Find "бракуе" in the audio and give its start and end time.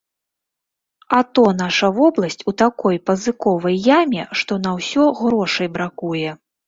5.77-6.29